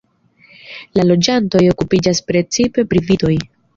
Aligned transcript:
La 0.99 1.03
loĝantoj 1.09 1.63
okupiĝas 1.73 2.23
precipe 2.31 2.87
pri 2.95 3.07
vitoj. 3.11 3.37